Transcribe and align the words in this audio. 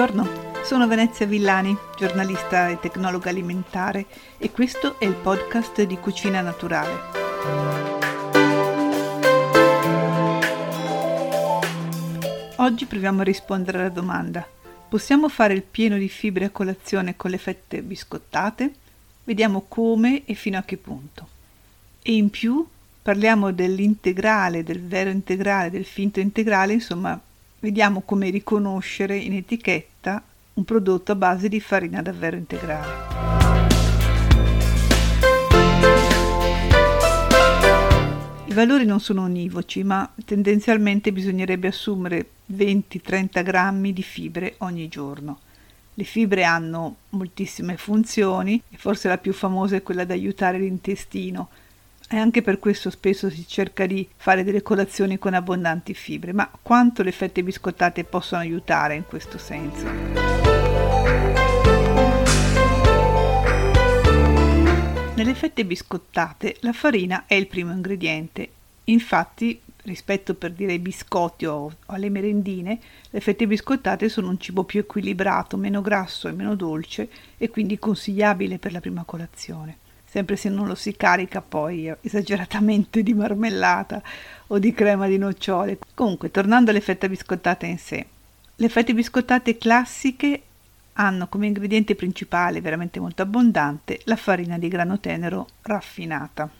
Buongiorno, 0.00 0.62
sono 0.64 0.86
Venezia 0.86 1.26
Villani, 1.26 1.76
giornalista 1.94 2.70
e 2.70 2.80
tecnologa 2.80 3.28
alimentare 3.28 4.06
e 4.38 4.50
questo 4.50 4.98
è 4.98 5.04
il 5.04 5.12
podcast 5.12 5.82
di 5.82 5.98
Cucina 5.98 6.40
Naturale. 6.40 6.92
Oggi 12.56 12.86
proviamo 12.86 13.20
a 13.20 13.24
rispondere 13.24 13.80
alla 13.80 13.90
domanda: 13.90 14.48
possiamo 14.88 15.28
fare 15.28 15.52
il 15.52 15.64
pieno 15.64 15.98
di 15.98 16.08
fibre 16.08 16.46
a 16.46 16.50
colazione 16.50 17.14
con 17.14 17.30
le 17.30 17.36
fette 17.36 17.82
biscottate? 17.82 18.72
Vediamo 19.24 19.66
come 19.68 20.22
e 20.24 20.32
fino 20.32 20.56
a 20.56 20.62
che 20.62 20.78
punto. 20.78 21.28
E 22.00 22.14
in 22.14 22.30
più 22.30 22.66
parliamo 23.02 23.52
dell'integrale, 23.52 24.64
del 24.64 24.82
vero 24.82 25.10
integrale, 25.10 25.68
del 25.68 25.84
finto 25.84 26.20
integrale, 26.20 26.72
insomma 26.72 27.20
Vediamo 27.62 28.00
come 28.00 28.30
riconoscere 28.30 29.18
in 29.18 29.34
etichetta 29.34 29.89
un 30.54 30.64
prodotto 30.64 31.12
a 31.12 31.14
base 31.14 31.48
di 31.48 31.60
farina 31.60 32.02
davvero 32.02 32.36
integrale. 32.36 33.18
I 38.46 38.52
valori 38.52 38.84
non 38.84 38.98
sono 38.98 39.22
univoci, 39.22 39.84
ma 39.84 40.12
tendenzialmente 40.24 41.12
bisognerebbe 41.12 41.68
assumere 41.68 42.30
20-30 42.52 43.44
grammi 43.44 43.92
di 43.92 44.02
fibre 44.02 44.54
ogni 44.58 44.88
giorno. 44.88 45.38
Le 45.94 46.02
fibre 46.04 46.42
hanno 46.42 46.96
moltissime 47.10 47.76
funzioni 47.76 48.60
e 48.68 48.76
forse 48.76 49.06
la 49.06 49.18
più 49.18 49.32
famosa 49.32 49.76
è 49.76 49.82
quella 49.82 50.02
di 50.02 50.12
aiutare 50.12 50.58
l'intestino, 50.58 51.48
e 52.12 52.16
anche 52.16 52.42
per 52.42 52.58
questo 52.58 52.90
spesso 52.90 53.30
si 53.30 53.46
cerca 53.46 53.86
di 53.86 54.06
fare 54.16 54.42
delle 54.42 54.62
colazioni 54.62 55.16
con 55.16 55.32
abbondanti 55.32 55.94
fibre, 55.94 56.32
ma 56.32 56.50
quanto 56.60 57.04
le 57.04 57.12
fette 57.12 57.44
biscottate 57.44 58.02
possono 58.02 58.40
aiutare 58.40 58.96
in 58.96 59.04
questo 59.06 59.38
senso? 59.38 59.86
Nelle 65.14 65.34
fette 65.34 65.64
biscottate 65.64 66.56
la 66.60 66.72
farina 66.72 67.26
è 67.28 67.34
il 67.34 67.46
primo 67.46 67.70
ingrediente. 67.70 68.48
Infatti, 68.84 69.60
rispetto 69.84 70.34
per 70.34 70.50
dire 70.50 70.72
ai 70.72 70.78
biscotti 70.80 71.46
o 71.46 71.70
alle 71.86 72.10
merendine, 72.10 72.80
le 73.08 73.20
fette 73.20 73.46
biscottate 73.46 74.08
sono 74.08 74.30
un 74.30 74.40
cibo 74.40 74.64
più 74.64 74.80
equilibrato, 74.80 75.56
meno 75.56 75.80
grasso 75.80 76.26
e 76.26 76.32
meno 76.32 76.56
dolce 76.56 77.08
e 77.38 77.48
quindi 77.50 77.78
consigliabile 77.78 78.58
per 78.58 78.72
la 78.72 78.80
prima 78.80 79.04
colazione 79.04 79.76
sempre 80.10 80.34
se 80.34 80.48
non 80.48 80.66
lo 80.66 80.74
si 80.74 80.96
carica 80.96 81.40
poi 81.40 81.92
esageratamente 82.00 83.04
di 83.04 83.14
marmellata 83.14 84.02
o 84.48 84.58
di 84.58 84.72
crema 84.72 85.06
di 85.06 85.18
nocciole. 85.18 85.78
Comunque, 85.94 86.32
tornando 86.32 86.70
alle 86.70 86.80
fette 86.80 87.08
biscottate 87.08 87.66
in 87.66 87.78
sé, 87.78 88.04
le 88.56 88.68
fette 88.68 88.92
biscottate 88.92 89.56
classiche 89.56 90.42
hanno 90.94 91.28
come 91.28 91.46
ingrediente 91.46 91.94
principale, 91.94 92.60
veramente 92.60 92.98
molto 92.98 93.22
abbondante, 93.22 94.00
la 94.04 94.16
farina 94.16 94.58
di 94.58 94.66
grano 94.66 94.98
tenero 94.98 95.46
raffinata. 95.62 96.50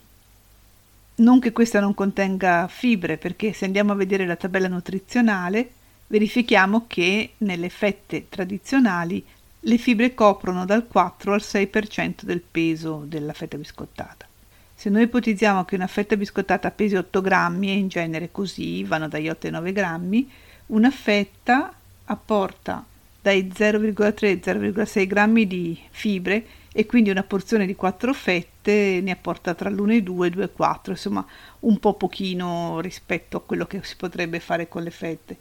Non 1.17 1.41
che 1.41 1.51
questa 1.51 1.81
non 1.81 1.92
contenga 1.92 2.69
fibre, 2.69 3.19
perché 3.19 3.53
se 3.53 3.64
andiamo 3.64 3.91
a 3.91 3.97
vedere 3.97 4.27
la 4.27 4.37
tabella 4.37 4.69
nutrizionale, 4.69 5.73
verifichiamo 6.07 6.85
che 6.87 7.33
nelle 7.39 7.69
fette 7.69 8.29
tradizionali 8.29 9.25
le 9.61 9.77
fibre 9.77 10.14
coprono 10.14 10.64
dal 10.64 10.86
4 10.86 11.34
al 11.34 11.42
6% 11.42 12.22
del 12.22 12.41
peso 12.41 13.05
della 13.06 13.34
fetta 13.34 13.58
biscottata. 13.58 14.27
Se 14.75 14.89
noi 14.89 15.02
ipotizziamo 15.02 15.67
che 15.67 15.75
una 15.75 15.86
fetta 15.86 16.17
biscottata 16.17 16.70
pesi 16.70 16.97
8 16.97 17.20
grammi, 17.20 17.69
e 17.69 17.75
in 17.75 17.89
genere 17.89 18.30
così 18.33 18.83
vanno 18.84 19.08
dagli 19.08 19.28
8 19.28 19.47
ai 19.47 19.52
9 19.52 19.72
grammi, 19.72 20.30
una 20.69 20.91
fetta 20.91 21.75
apporta 22.05 22.84
dai 23.20 23.52
0,3-0,6 23.55 25.06
grammi 25.06 25.46
di 25.46 25.79
fibre 25.90 26.46
e 26.73 26.86
quindi 26.86 27.11
una 27.11 27.23
porzione 27.23 27.67
di 27.67 27.74
4 27.74 28.14
fette 28.14 29.01
ne 29.02 29.11
apporta 29.11 29.52
tra 29.52 29.68
l'1 29.68 29.90
e 29.90 29.95
i 29.96 30.02
2, 30.02 30.30
2 30.30 30.45
e 30.45 30.51
4, 30.52 30.92
insomma 30.92 31.27
un 31.61 31.79
po' 31.79 31.95
pochino 31.95 32.80
rispetto 32.80 33.36
a 33.36 33.42
quello 33.42 33.67
che 33.67 33.80
si 33.83 33.96
potrebbe 33.96 34.40
fare 34.40 34.68
con 34.68 34.83
le 34.83 34.90
fette. 34.90 35.36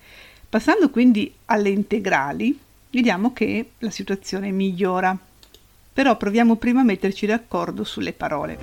Passando 0.49 0.89
quindi 0.89 1.33
alle 1.45 1.69
integrali, 1.69 2.59
vediamo 2.91 3.33
che 3.33 3.71
la 3.79 3.89
situazione 3.89 4.51
migliora. 4.51 5.17
Però 5.91 6.15
proviamo 6.15 6.55
prima 6.55 6.81
a 6.81 6.83
metterci 6.83 7.25
d'accordo 7.25 7.83
sulle 7.83 8.13
parole. 8.13 8.57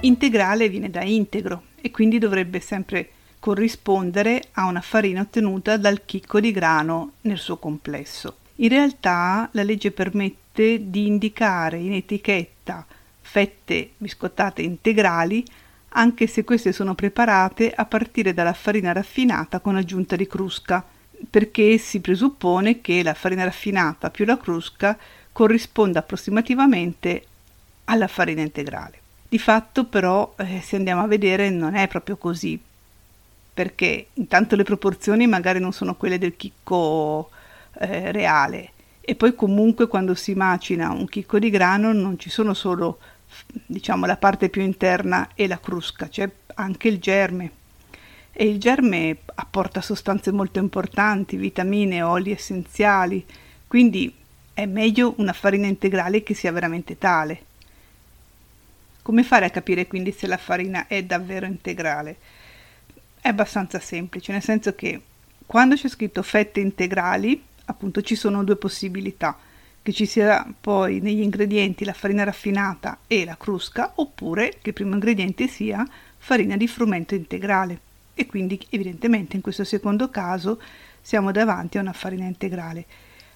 Integrale 0.00 0.68
viene 0.68 0.90
da 0.90 1.02
integro 1.02 1.64
e 1.80 1.90
quindi 1.90 2.18
dovrebbe 2.18 2.60
sempre 2.60 3.10
corrispondere 3.38 4.42
a 4.52 4.66
una 4.66 4.80
farina 4.80 5.20
ottenuta 5.20 5.76
dal 5.76 6.04
chicco 6.04 6.40
di 6.40 6.50
grano 6.50 7.12
nel 7.22 7.38
suo 7.38 7.58
complesso. 7.58 8.38
In 8.56 8.70
realtà 8.70 9.48
la 9.52 9.62
legge 9.62 9.90
permette 9.90 10.90
di 10.90 11.06
indicare 11.06 11.78
in 11.78 11.92
etichetta 11.92 12.86
fette 13.20 13.90
biscottate 13.98 14.62
integrali 14.62 15.44
anche 15.90 16.26
se 16.26 16.44
queste 16.44 16.72
sono 16.72 16.94
preparate 16.94 17.72
a 17.72 17.84
partire 17.84 18.34
dalla 18.34 18.52
farina 18.52 18.92
raffinata 18.92 19.60
con 19.60 19.76
aggiunta 19.76 20.16
di 20.16 20.26
crusca, 20.26 20.84
perché 21.28 21.78
si 21.78 22.00
presuppone 22.00 22.80
che 22.80 23.02
la 23.02 23.14
farina 23.14 23.44
raffinata 23.44 24.10
più 24.10 24.24
la 24.24 24.38
crusca 24.38 24.96
corrisponda 25.32 26.00
approssimativamente 26.00 27.24
alla 27.84 28.06
farina 28.06 28.42
integrale. 28.42 29.00
Di 29.28 29.38
fatto 29.38 29.84
però, 29.84 30.34
eh, 30.38 30.60
se 30.62 30.76
andiamo 30.76 31.02
a 31.02 31.06
vedere, 31.06 31.50
non 31.50 31.74
è 31.74 31.88
proprio 31.88 32.16
così, 32.16 32.60
perché 33.58 34.08
intanto 34.14 34.56
le 34.56 34.62
proporzioni 34.62 35.26
magari 35.26 35.58
non 35.58 35.72
sono 35.72 35.96
quelle 35.96 36.18
del 36.18 36.36
chicco 36.36 37.30
eh, 37.80 38.12
reale 38.12 38.70
e 39.00 39.14
poi 39.14 39.34
comunque 39.34 39.88
quando 39.88 40.14
si 40.14 40.34
macina 40.34 40.92
un 40.92 41.06
chicco 41.06 41.38
di 41.38 41.50
grano 41.50 41.92
non 41.92 42.18
ci 42.18 42.30
sono 42.30 42.54
solo 42.54 42.98
diciamo 43.66 44.06
la 44.06 44.16
parte 44.16 44.48
più 44.48 44.62
interna 44.62 45.30
e 45.34 45.46
la 45.46 45.58
crusca, 45.58 46.08
c'è 46.08 46.30
anche 46.54 46.88
il 46.88 46.98
germe 46.98 47.52
e 48.32 48.46
il 48.46 48.58
germe 48.58 49.18
apporta 49.34 49.80
sostanze 49.80 50.30
molto 50.30 50.58
importanti, 50.58 51.36
vitamine, 51.36 52.02
oli 52.02 52.30
essenziali, 52.30 53.24
quindi 53.66 54.14
è 54.54 54.64
meglio 54.66 55.14
una 55.16 55.32
farina 55.32 55.66
integrale 55.66 56.22
che 56.22 56.34
sia 56.34 56.52
veramente 56.52 56.98
tale. 56.98 57.42
Come 59.02 59.22
fare 59.22 59.46
a 59.46 59.50
capire 59.50 59.86
quindi 59.86 60.12
se 60.12 60.26
la 60.26 60.36
farina 60.36 60.86
è 60.86 61.02
davvero 61.02 61.46
integrale? 61.46 62.16
È 63.20 63.28
abbastanza 63.28 63.80
semplice, 63.80 64.32
nel 64.32 64.42
senso 64.42 64.74
che 64.74 65.00
quando 65.46 65.74
c'è 65.74 65.88
scritto 65.88 66.22
fette 66.22 66.60
integrali, 66.60 67.42
appunto 67.64 68.02
ci 68.02 68.14
sono 68.14 68.44
due 68.44 68.56
possibilità 68.56 69.36
che 69.88 69.94
ci 69.94 70.04
sia 70.04 70.46
poi 70.60 71.00
negli 71.00 71.22
ingredienti 71.22 71.86
la 71.86 71.94
farina 71.94 72.22
raffinata 72.22 72.98
e 73.06 73.24
la 73.24 73.38
crusca, 73.38 73.92
oppure 73.94 74.58
che 74.60 74.68
il 74.68 74.74
primo 74.74 74.92
ingrediente 74.92 75.48
sia 75.48 75.82
farina 76.18 76.58
di 76.58 76.68
frumento 76.68 77.14
integrale. 77.14 77.80
E 78.12 78.26
quindi 78.26 78.60
evidentemente 78.68 79.36
in 79.36 79.40
questo 79.40 79.64
secondo 79.64 80.10
caso 80.10 80.60
siamo 81.00 81.32
davanti 81.32 81.78
a 81.78 81.80
una 81.80 81.94
farina 81.94 82.26
integrale. 82.26 82.84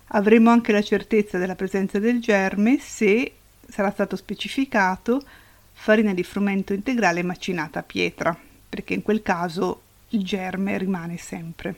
Avremo 0.09 0.51
anche 0.51 0.73
la 0.73 0.83
certezza 0.83 1.39
della 1.39 1.55
presenza 1.55 1.99
del 1.99 2.21
germe 2.21 2.79
se 2.79 3.33
sarà 3.67 3.91
stato 3.91 4.15
specificato 4.17 5.25
farina 5.73 6.12
di 6.12 6.23
frumento 6.23 6.75
integrale 6.75 7.23
macinata 7.23 7.79
a 7.79 7.83
pietra, 7.83 8.39
perché 8.69 8.93
in 8.93 9.01
quel 9.01 9.23
caso 9.23 9.81
il 10.11 10.23
germe 10.23 10.77
rimane 10.77 11.17
sempre. 11.17 11.75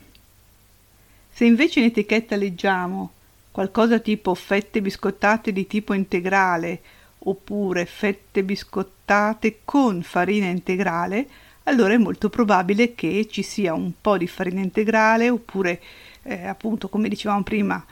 Se 1.31 1.45
invece 1.45 1.79
in 1.79 1.87
etichetta 1.87 2.35
leggiamo 2.35 3.13
qualcosa 3.55 4.01
tipo 4.01 4.35
fette 4.35 4.83
biscottate 4.83 5.53
di 5.53 5.69
tipo 5.69 5.95
integrale 5.95 6.81
oppure 7.21 7.87
fette 7.87 8.43
biscottate 8.43 9.61
con 9.65 10.03
farina 10.03 10.47
integrale, 10.47 11.25
allora 11.63 11.95
è 11.95 11.99
molto 11.99 12.29
probabile 12.31 12.97
che 12.97 13.29
ci 13.31 13.45
sia 13.45 13.73
un 13.73 13.93
po' 14.01 14.19
di 14.19 14.27
farina 14.27 14.61
integrale 14.61 15.31
oppure 15.31 15.81
eh, 16.25 16.49
appunto 16.49 16.89
come 16.89 17.09
dicevamo 17.09 17.45
prima 17.45 17.87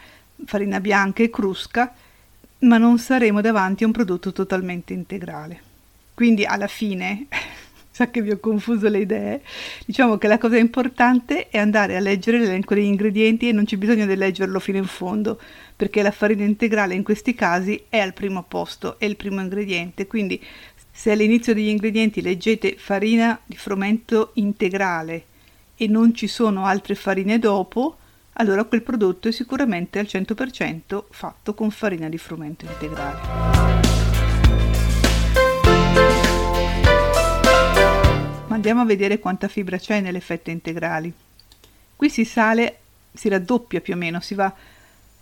farina 0.44 0.80
bianca 0.80 1.22
e 1.22 1.30
crusca, 1.30 1.94
ma 2.58 2.76
non 2.76 2.98
saremo 2.98 3.40
davanti 3.40 3.84
a 3.84 3.86
un 3.86 3.92
prodotto 3.92 4.32
totalmente 4.32 4.92
integrale. 4.92 5.62
Quindi 6.12 6.44
alla 6.44 6.66
fine 6.66 7.28
sa 7.92 8.10
che 8.10 8.22
vi 8.22 8.30
ho 8.30 8.40
confuso 8.40 8.88
le 8.88 9.00
idee. 9.00 9.42
Diciamo 9.86 10.16
che 10.18 10.26
la 10.26 10.38
cosa 10.38 10.56
importante 10.56 11.48
è 11.48 11.58
andare 11.58 11.94
a 11.94 12.00
leggere 12.00 12.38
l'elenco 12.38 12.74
degli 12.74 12.86
ingredienti 12.86 13.48
e 13.48 13.52
non 13.52 13.64
c'è 13.64 13.76
bisogno 13.76 14.06
di 14.06 14.16
leggerlo 14.16 14.58
fino 14.58 14.78
in 14.78 14.86
fondo, 14.86 15.38
perché 15.76 16.02
la 16.02 16.10
farina 16.10 16.42
integrale 16.42 16.94
in 16.94 17.04
questi 17.04 17.34
casi 17.34 17.84
è 17.88 17.98
al 17.98 18.14
primo 18.14 18.42
posto, 18.42 18.98
è 18.98 19.04
il 19.04 19.16
primo 19.16 19.40
ingrediente. 19.40 20.06
Quindi 20.06 20.42
se 20.90 21.10
all'inizio 21.10 21.54
degli 21.54 21.68
ingredienti 21.68 22.22
leggete 22.22 22.76
farina 22.78 23.38
di 23.44 23.56
frumento 23.56 24.30
integrale 24.34 25.24
e 25.76 25.86
non 25.86 26.14
ci 26.14 26.26
sono 26.26 26.64
altre 26.64 26.94
farine 26.94 27.38
dopo, 27.38 27.98
allora 28.34 28.64
quel 28.64 28.82
prodotto 28.82 29.28
è 29.28 29.32
sicuramente 29.32 29.98
al 29.98 30.06
100% 30.08 31.04
fatto 31.10 31.54
con 31.54 31.70
farina 31.70 32.08
di 32.08 32.18
frumento 32.18 32.64
integrale. 32.64 33.71
Andiamo 38.52 38.82
a 38.82 38.84
vedere 38.84 39.18
quanta 39.18 39.48
fibra 39.48 39.78
c'è 39.78 40.00
nelle 40.00 40.20
fette 40.20 40.50
integrali. 40.50 41.10
Qui 41.96 42.10
si 42.10 42.26
sale, 42.26 42.80
si 43.12 43.30
raddoppia 43.30 43.80
più 43.80 43.94
o 43.94 43.96
meno, 43.96 44.20
si 44.20 44.34
va 44.34 44.52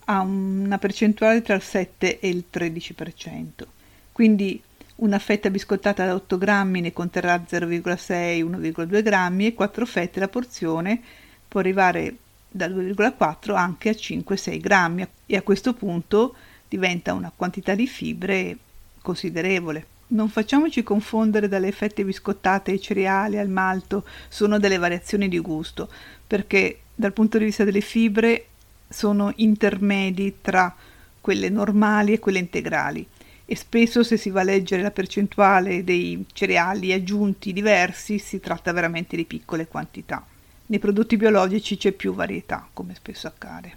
a 0.06 0.20
una 0.20 0.78
percentuale 0.78 1.40
tra 1.40 1.54
il 1.54 1.62
7 1.62 2.18
e 2.18 2.28
il 2.28 2.46
13%. 2.52 3.66
Quindi 4.10 4.60
una 4.96 5.20
fetta 5.20 5.48
biscottata 5.48 6.04
da 6.04 6.14
8 6.14 6.38
grammi 6.38 6.80
ne 6.80 6.92
conterrà 6.92 7.36
0,6-1,2 7.36 9.02
grammi 9.02 9.46
e 9.46 9.54
4 9.54 9.86
fette 9.86 10.20
la 10.20 10.28
porzione 10.28 11.00
può 11.46 11.60
arrivare 11.60 12.16
da 12.48 12.66
2,4 12.66 13.54
anche 13.54 13.90
a 13.90 13.92
5-6 13.92 14.60
grammi 14.60 15.06
e 15.26 15.36
a 15.36 15.42
questo 15.42 15.72
punto 15.72 16.34
diventa 16.68 17.14
una 17.14 17.32
quantità 17.34 17.76
di 17.76 17.86
fibre 17.86 18.56
considerevole. 19.00 19.98
Non 20.12 20.28
facciamoci 20.28 20.82
confondere 20.82 21.46
dalle 21.46 21.70
fette 21.70 22.04
biscottate 22.04 22.72
ai 22.72 22.80
cereali, 22.80 23.38
al 23.38 23.48
malto, 23.48 24.04
sono 24.28 24.58
delle 24.58 24.78
variazioni 24.78 25.28
di 25.28 25.38
gusto, 25.38 25.88
perché 26.26 26.80
dal 26.94 27.12
punto 27.12 27.38
di 27.38 27.44
vista 27.44 27.62
delle 27.64 27.80
fibre 27.80 28.46
sono 28.88 29.32
intermedi 29.36 30.38
tra 30.40 30.74
quelle 31.20 31.48
normali 31.48 32.12
e 32.12 32.18
quelle 32.18 32.38
integrali 32.38 33.06
e 33.44 33.56
spesso 33.56 34.04
se 34.04 34.16
si 34.16 34.30
va 34.30 34.42
a 34.42 34.44
leggere 34.44 34.80
la 34.80 34.92
percentuale 34.92 35.82
dei 35.82 36.24
cereali 36.32 36.92
aggiunti 36.92 37.52
diversi 37.52 38.20
si 38.20 38.38
tratta 38.38 38.72
veramente 38.72 39.16
di 39.16 39.24
piccole 39.24 39.66
quantità. 39.66 40.24
Nei 40.66 40.78
prodotti 40.78 41.16
biologici 41.16 41.76
c'è 41.76 41.90
più 41.90 42.14
varietà, 42.14 42.68
come 42.72 42.94
spesso 42.94 43.26
accade. 43.26 43.72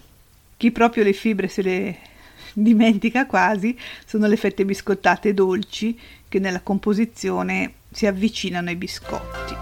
Chi 0.58 0.72
proprio 0.72 1.04
le 1.04 1.14
fibre 1.14 1.48
se 1.48 1.62
le 1.64 1.98
dimentica 2.54 3.26
quasi 3.26 3.76
sono 4.06 4.28
le 4.28 4.38
fette 4.38 4.64
biscottate 4.64 5.34
dolci 5.34 6.00
che 6.34 6.40
nella 6.40 6.62
composizione 6.62 7.74
si 7.92 8.08
avvicinano 8.08 8.70
ai 8.70 8.76
biscotti. 8.76 9.56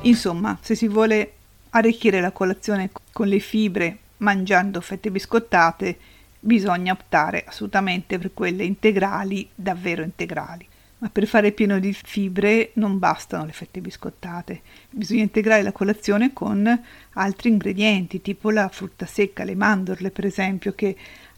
Insomma, 0.00 0.56
se 0.62 0.74
si 0.74 0.88
vuole 0.88 1.32
arricchire 1.70 2.22
la 2.22 2.30
colazione 2.30 2.88
con 3.12 3.28
le 3.28 3.40
fibre 3.40 3.98
mangiando 4.18 4.80
fette 4.80 5.10
biscottate, 5.10 5.98
bisogna 6.40 6.94
optare 6.94 7.44
assolutamente 7.46 8.18
per 8.18 8.32
quelle 8.32 8.64
integrali, 8.64 9.46
davvero 9.54 10.02
integrali. 10.02 10.66
Ma 10.96 11.10
per 11.10 11.26
fare 11.26 11.52
pieno 11.52 11.78
di 11.78 11.92
fibre 11.92 12.70
non 12.74 12.98
bastano 12.98 13.44
le 13.44 13.52
fette 13.52 13.82
biscottate, 13.82 14.62
bisogna 14.88 15.22
integrare 15.22 15.62
la 15.62 15.72
colazione 15.72 16.32
con 16.32 16.82
altri 17.14 17.50
ingredienti, 17.50 18.22
tipo 18.22 18.50
la 18.50 18.68
frutta 18.68 19.04
secca, 19.04 19.44
le 19.44 19.54
mandorle 19.54 20.10
per 20.10 20.24
esempio, 20.24 20.72
che 20.74 20.96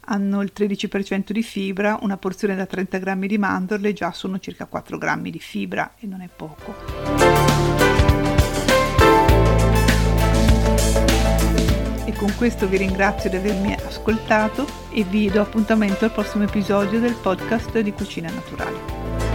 hanno 0.09 0.41
il 0.41 0.51
13% 0.55 1.31
di 1.31 1.43
fibra, 1.43 1.99
una 2.01 2.17
porzione 2.17 2.55
da 2.55 2.65
30 2.65 2.97
grammi 2.97 3.27
di 3.27 3.37
mandorle 3.37 3.93
già 3.93 4.11
sono 4.11 4.39
circa 4.39 4.65
4 4.65 4.97
grammi 4.97 5.31
di 5.31 5.39
fibra 5.39 5.93
e 5.99 6.07
non 6.07 6.21
è 6.21 6.29
poco. 6.33 6.75
E 12.05 12.13
con 12.13 12.33
questo 12.37 12.67
vi 12.67 12.77
ringrazio 12.77 13.29
di 13.29 13.35
avermi 13.35 13.73
ascoltato 13.73 14.65
e 14.91 15.03
vi 15.03 15.29
do 15.29 15.41
appuntamento 15.41 16.05
al 16.05 16.11
prossimo 16.11 16.45
episodio 16.45 16.99
del 16.99 17.15
podcast 17.21 17.79
di 17.79 17.91
Cucina 17.91 18.31
Naturale. 18.31 19.26